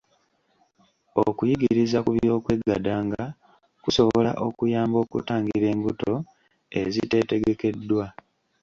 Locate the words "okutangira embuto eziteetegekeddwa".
5.05-8.05